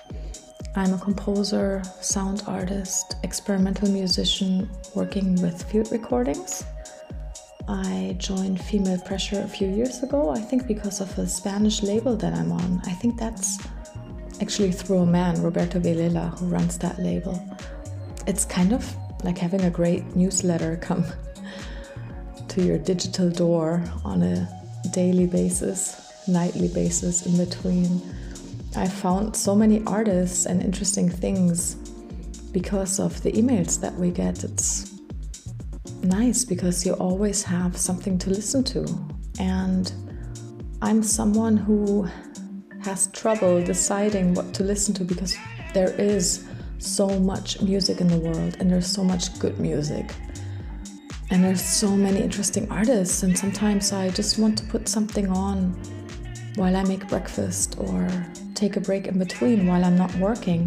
[0.74, 6.64] I'm a composer, sound artist, experimental musician working with field recordings.
[7.68, 12.16] I joined Female Pressure a few years ago, I think because of a Spanish label
[12.16, 12.82] that I'm on.
[12.84, 13.58] I think that's
[14.40, 17.40] actually through a man, Roberto Vilela, who runs that label.
[18.26, 18.84] It's kind of
[19.22, 21.04] like having a great newsletter come
[22.48, 24.48] to your digital door on a
[24.90, 28.02] daily basis, nightly basis in between.
[28.74, 31.74] I found so many artists and interesting things
[32.52, 34.44] because of the emails that we get.
[34.44, 34.92] It's
[36.02, 38.86] nice because you always have something to listen to.
[39.38, 39.92] And
[40.80, 42.08] I'm someone who
[42.82, 45.36] has trouble deciding what to listen to because
[45.74, 46.44] there is
[46.78, 50.12] so much music in the world and there's so much good music.
[51.30, 55.72] And there's so many interesting artists, and sometimes I just want to put something on
[56.56, 58.06] while I make breakfast or
[58.62, 60.60] take a break in between while I'm not working.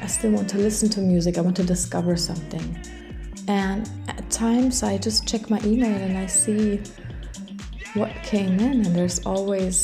[0.00, 2.66] I still want to listen to music, I want to discover something.
[3.48, 6.80] And at times I just check my email and I see
[7.92, 9.74] what came in, and there's always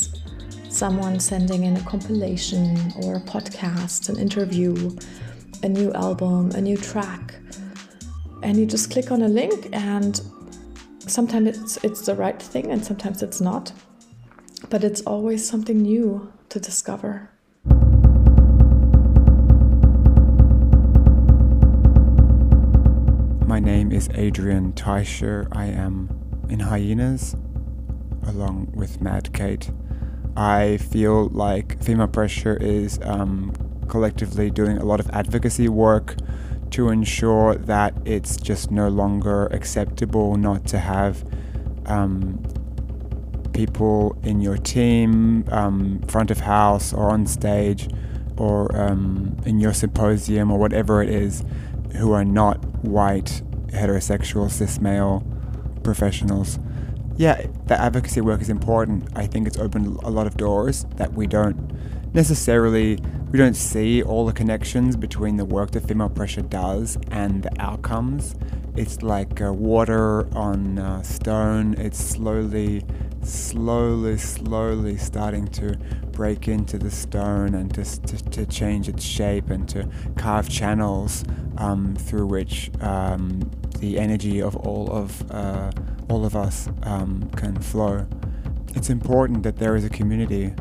[0.69, 2.65] someone sending in a compilation
[3.03, 4.73] or a podcast, an interview.
[5.61, 7.35] a new album, a new track,
[8.43, 10.21] and you just click on a link and
[10.99, 13.73] sometimes it's it's the right thing and sometimes it's not.
[14.69, 17.29] But it's always something new to discover.
[23.45, 25.47] My name is Adrienne Teicher.
[25.51, 26.09] I am
[26.49, 27.35] in HYENAZ
[28.27, 29.71] along with Mad Kate.
[30.35, 33.53] I feel like Female Pressure is um,
[33.87, 36.15] collectively doing a lot of advocacy work
[36.71, 41.25] to ensure that it's just no longer acceptable not to have
[41.87, 42.43] um,
[43.59, 47.89] people in your team, um, front of house or on stage
[48.37, 51.43] or um, in your symposium or whatever it is,
[51.97, 52.55] who are not
[52.85, 55.27] white, heterosexual, cis male
[55.83, 56.57] professionals.
[57.17, 59.09] Yeah, the advocacy work is important.
[59.13, 61.59] I think it's opened a lot of doors that we don't
[62.13, 62.97] necessarily
[63.29, 67.51] we don't see all the connections between the work that female pressure does and the
[67.61, 68.35] outcomes.
[68.75, 71.75] It's like uh, water on uh, stone.
[71.77, 72.83] It's slowly,
[73.23, 75.77] slowly, slowly starting to
[76.11, 81.23] break into the stone and to, to, to change its shape and to carve channels
[81.57, 83.49] um, through which um,
[83.79, 85.71] the energy of all of uh,
[86.09, 88.07] all of us um, can flow.
[88.75, 90.53] It's important that there is a community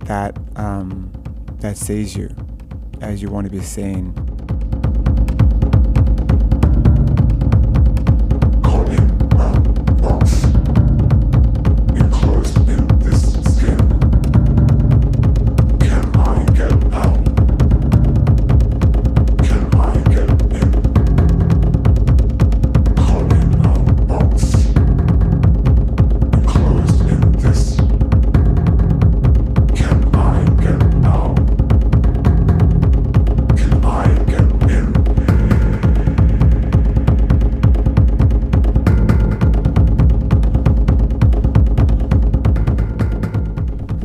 [0.00, 1.12] that um,
[1.60, 2.34] that sees you
[3.00, 4.12] as you want to be seen.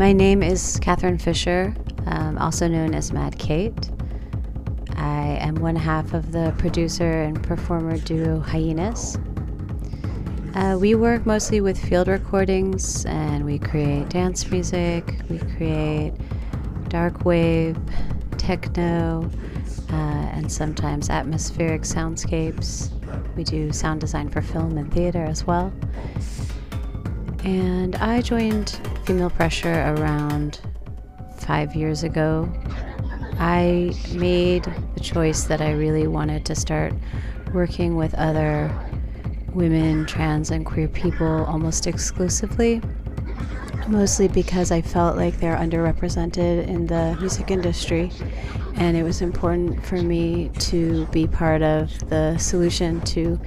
[0.09, 1.75] My name is Catherine Fisher,
[2.07, 3.91] um, also known as Mad Kate.
[4.95, 9.19] I am one half of the producer and performer duo HYENAZ.
[10.55, 16.15] Uh, we work mostly with field recordings and we create dance music, we create
[16.87, 17.77] dark wave,
[18.39, 19.29] techno,
[19.91, 22.89] uh, and sometimes atmospheric soundscapes.
[23.35, 25.71] We do sound design for film and theater as well.
[27.43, 30.59] And I joined Female Pressure around
[31.39, 32.47] five years ago.
[33.39, 36.93] I made the choice that I really wanted to start
[37.51, 38.71] working with other
[39.51, 42.83] women, trans, and queer people almost exclusively.
[43.87, 48.11] Mostly because I felt like they're underrepresented in the music industry,
[48.75, 53.39] and it was important for me to be part of the solution to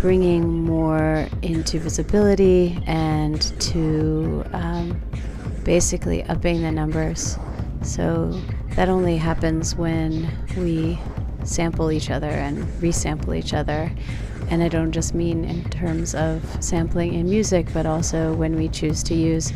[0.00, 5.00] bringing more into visibility and to um,
[5.62, 7.38] basically upping the numbers.
[7.82, 8.40] So
[8.76, 10.98] that only happens when we
[11.44, 13.92] sample each other and resample each other.
[14.48, 18.68] And I don't just mean in terms of sampling in music, but also when we
[18.68, 19.52] choose to use,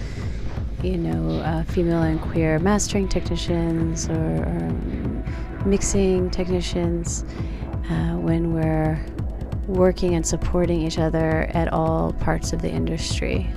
[0.82, 7.24] you know, uh, female and queer mastering technicians or, or mixing technicians,
[7.90, 9.04] uh, when we're
[9.66, 13.50] working and supporting each other at all parts of the industry.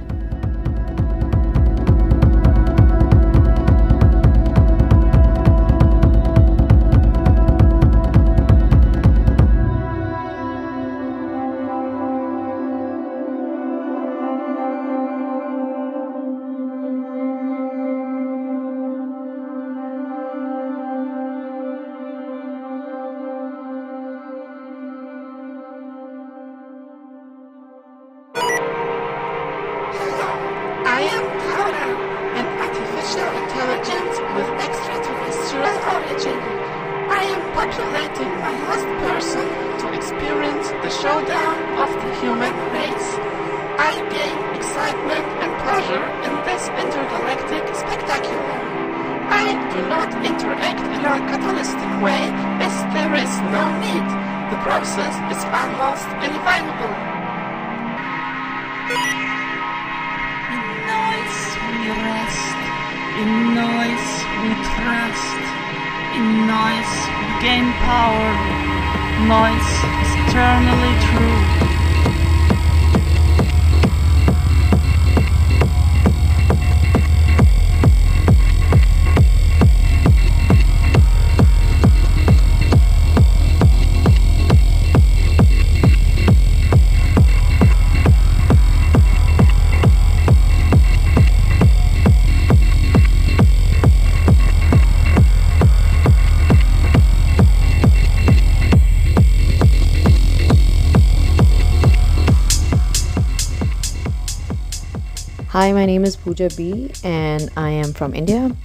[105.68, 108.56] Hi, my name is Pooja B, and I am from India.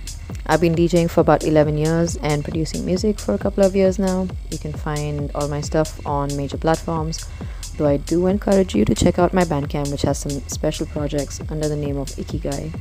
[0.46, 3.98] I've been DJing for about 11 years and producing music for a couple of years
[3.98, 4.28] now.
[4.52, 7.26] You can find all my stuff on major platforms,
[7.76, 11.40] though I do encourage you to check out my Bandcamp, which has some special projects
[11.50, 12.72] under the name of Ikigai.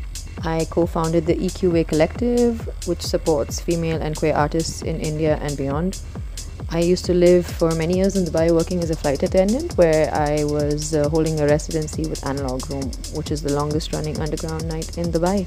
[0.43, 5.57] I co founded the EQA Collective, which supports female and queer artists in India and
[5.57, 5.99] beyond.
[6.73, 10.09] I used to live for many years in Dubai working as a flight attendant, where
[10.13, 14.69] I was uh, holding a residency with Analog Room, which is the longest running underground
[14.69, 15.43] night in Dubai.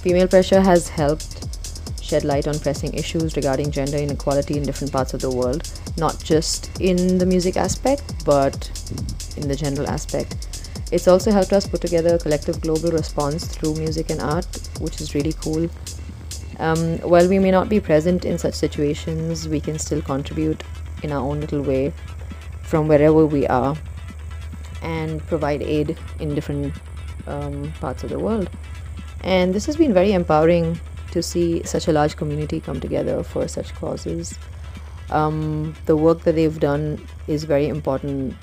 [0.00, 1.48] Female pressure has helped
[2.00, 6.22] shed light on pressing issues regarding gender inequality in different parts of the world, not
[6.22, 8.70] just in the music aspect, but
[9.36, 10.46] in the general aspect.
[10.92, 14.46] It's also helped us put together a collective global response through music and art,
[14.78, 15.68] which is really cool.
[16.58, 20.62] Um, while we may not be present in such situations, we can still contribute
[21.02, 21.92] in our own little way
[22.62, 23.76] from wherever we are
[24.82, 26.74] and provide aid in different
[27.26, 28.50] um, parts of the world.
[29.22, 30.80] And this has been very empowering
[31.12, 34.38] to see such a large community come together for such causes.
[35.10, 38.36] Um, the work that they've done is very important,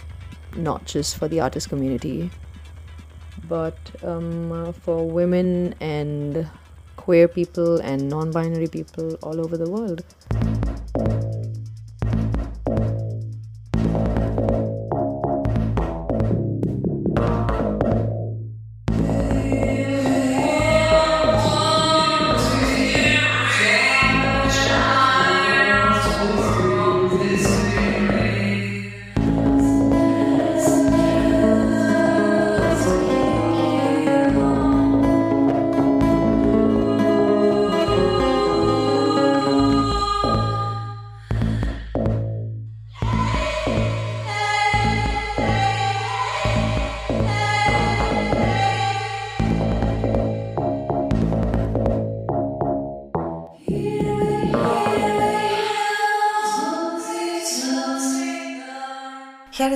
[0.55, 2.31] not just for the artist community,
[3.47, 6.49] but um, for women and
[7.05, 10.03] queer people and non binary people all over the world.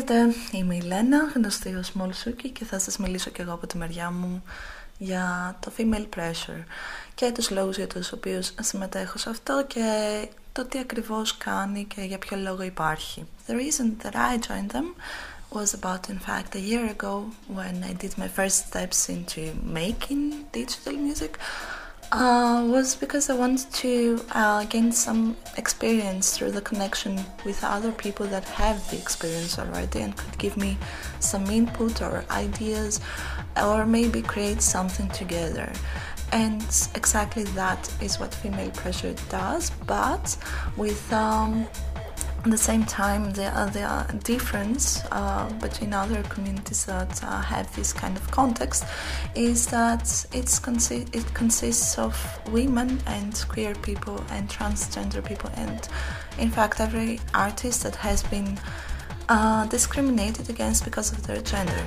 [0.09, 3.77] Χαίρετε, είμαι η Λένα, γνωστή ως Μολσούκη και θα σας μιλήσω και εγώ από τη
[3.77, 4.43] μεριά μου
[4.97, 6.63] για το female pressure
[7.15, 9.83] και τους λόγους για τους οποίους συμμετέχω σε αυτό και
[10.51, 13.27] το τι ακριβώς κάνει και για ποιο λόγο υπάρχει.
[13.47, 14.95] The reason that I joined them
[15.51, 17.13] was about in fact a year ago
[17.57, 19.41] when I did my first steps into
[19.81, 21.31] making digital music
[22.11, 27.91] uh, was because I wanted to uh, gain some experience through the connection with other
[27.91, 30.77] people that have the experience already and could give me
[31.19, 32.99] some input or ideas
[33.61, 35.71] or maybe create something together.
[36.31, 36.61] And
[36.95, 40.37] exactly that is what female pressure does, but
[40.77, 41.67] with um,
[42.45, 47.73] at the same time, the, uh, the difference uh, between other communities that uh, have
[47.75, 48.85] this kind of context
[49.35, 52.15] is that it's consi- it consists of
[52.51, 55.89] women and queer people and transgender people, and
[56.37, 58.57] in fact, every artist that has been
[59.27, 61.85] uh, discriminated against because of their gender.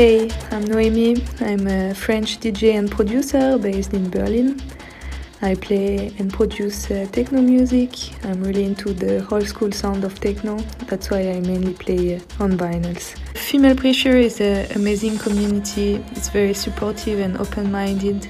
[0.00, 1.22] Hey, I'm Noemi.
[1.40, 4.58] I'm a French DJ and producer based in Berlin.
[5.42, 7.90] I play and produce uh, techno music.
[8.24, 10.56] I'm really into the old school sound of techno.
[10.88, 13.14] That's why I mainly play uh, on vinyls.
[13.36, 16.02] Female Pressure is an amazing community.
[16.12, 18.24] It's very supportive and open minded.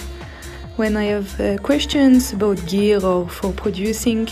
[0.75, 4.27] When I have uh, questions about gear or for producing,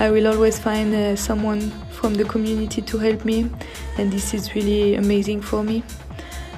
[0.00, 3.50] I will always find uh, someone from the community to help me,
[3.98, 5.82] and this is really amazing for me.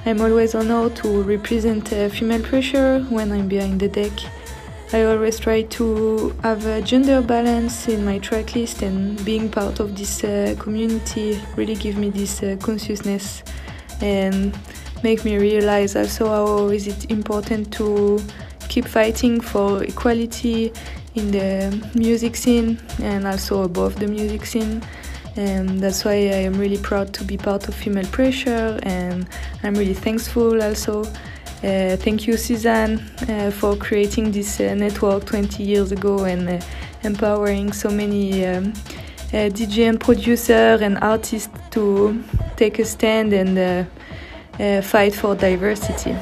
[0.03, 4.11] I'm always honored to represent uh, female pressure when I'm behind the deck.
[4.93, 9.79] I always try to have a gender balance in my track list and being part
[9.79, 13.43] of this uh, community really give me this uh, consciousness
[14.01, 14.57] and
[15.03, 18.19] make me realize also how is it important to
[18.69, 20.73] keep fighting for equality
[21.13, 24.81] in the music scene and also above the music scene
[25.35, 29.27] and that's why I am really proud to be part of Female Pressure and
[29.63, 31.03] I'm really thankful also.
[31.63, 36.59] Uh, thank you, Susanne, uh, for creating this uh, network 20 years ago and uh,
[37.03, 38.73] empowering so many um,
[39.33, 42.23] uh, DJ and producer and artists to
[42.57, 43.87] take a stand and
[44.59, 46.15] uh, fight for diversity.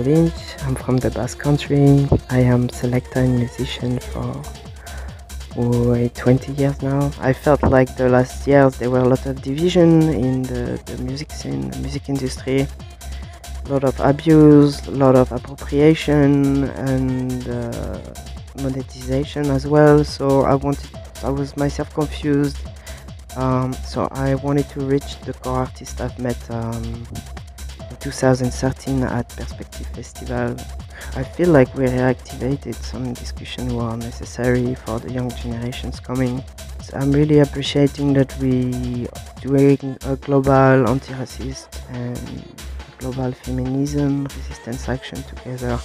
[0.00, 0.32] Lynch.
[0.62, 2.08] I'm from the Basque Country.
[2.28, 4.42] I am selector and musician for
[5.56, 7.10] wait, 20 years now.
[7.20, 11.02] I felt like the last years there were a lot of division in the, the
[11.02, 12.66] music scene, the music industry.
[13.64, 18.00] A lot of abuse, a lot of appropriation and uh,
[18.62, 20.04] monetization as well.
[20.04, 20.90] So I wanted,
[21.22, 22.58] I was myself confused.
[23.36, 27.06] Um, so I wanted to reach the core artists I've met um,
[28.00, 30.56] 2013 at Perspective Festival
[31.16, 36.42] I feel like we reactivated some discussion were necessary for the young generations coming.
[36.82, 39.08] So I'm really appreciating that we
[39.40, 42.44] doing a global anti-racist and
[42.98, 45.80] global feminism resistance action together.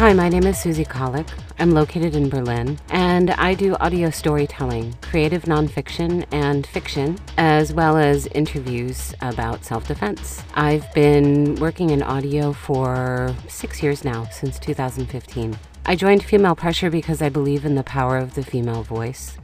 [0.00, 1.28] Hi, my name is Susie Kahlich.
[1.58, 7.98] I'm located in Berlin, and I do audio storytelling, creative nonfiction, and fiction, as well
[7.98, 10.42] as interviews about self defense.
[10.54, 15.58] I've been working in audio for six years now, since 2015.
[15.84, 19.36] I joined Female Pressure because I believe in the power of the female voice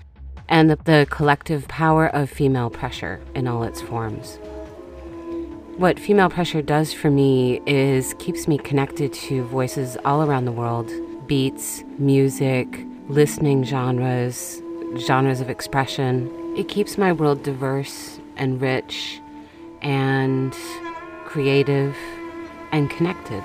[0.48, 4.38] and the, the collective power of female pressure in all its forms.
[5.78, 10.52] What female pressure does for me is keeps me connected to voices all around the
[10.52, 10.90] world
[11.26, 12.66] beats, music,
[13.08, 14.62] listening genres,
[14.96, 16.32] genres of expression.
[16.56, 19.20] It keeps my world diverse and rich
[19.82, 20.56] and
[21.26, 21.94] creative
[22.72, 23.44] and connected.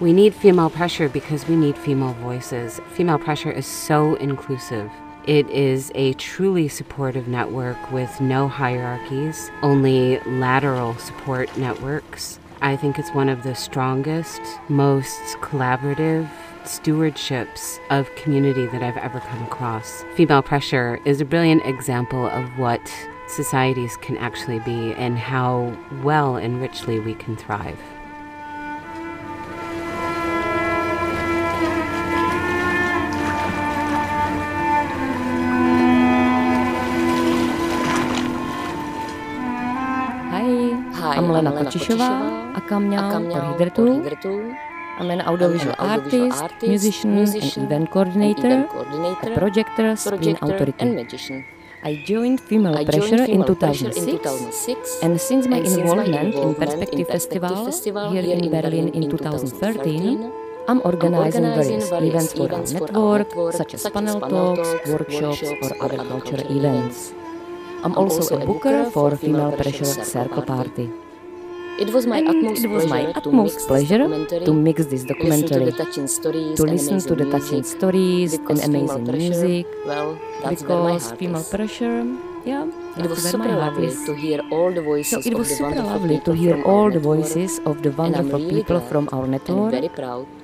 [0.00, 2.82] We need female pressure because we need female voices.
[2.92, 4.90] Female pressure is so inclusive.
[5.26, 12.38] It is a truly supportive network with no hierarchies, only lateral support networks.
[12.60, 16.28] I think it's one of the strongest, most collaborative
[16.64, 20.04] stewardships of community that I've ever come across.
[20.14, 22.92] Female pressure is a brilliant example of what
[23.26, 27.78] societies can actually be and how well and richly we can thrive.
[41.34, 42.10] I'm Lena Kočišová,
[42.54, 43.10] a Kamňa
[43.58, 44.54] Hidretu.
[45.00, 50.38] I'm an audiovisual artist, artist musician, musician, and event coordinator, event coordinator a projector, screen
[50.38, 50.78] authority.
[50.78, 51.44] And magician.
[51.82, 56.34] I joined Female I Pressure joined in, 2006, in 2006, and since my, and involvement,
[56.38, 60.30] in Perspective, Festival, Festival here in Berlin in 2013,
[60.68, 66.46] I'm organizing, various, events for our network, such as panel talks, workshops, or other cultural
[66.46, 67.12] events.
[67.82, 71.03] I'm also a booker for Female Pressure Circle Party.
[71.76, 77.14] It was my utmost, was my utmost pleasure to mix this documentary, to listen to
[77.16, 80.16] the touching stories and amazing music, well,
[80.48, 82.06] because female pressure,
[82.44, 85.24] yeah, it was super lovely to hear all the voices.
[85.24, 88.80] So it was super lovely to hear all the voices of the wonderful really people
[88.80, 89.74] from our network,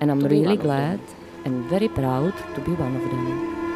[0.01, 0.99] and I'm really glad
[1.45, 3.69] and very proud to be one of them.